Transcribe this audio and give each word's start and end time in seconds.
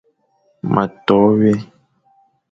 Ma 0.73 0.83
to 1.05 1.15
wé, 1.39 1.51